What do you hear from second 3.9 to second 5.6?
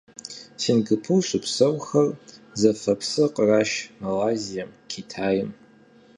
Малайзием, Китайм.